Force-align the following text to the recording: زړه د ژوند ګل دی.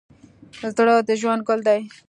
زړه 0.75 0.95
د 1.07 1.09
ژوند 1.21 1.41
ګل 1.47 1.59
دی. 1.67 1.81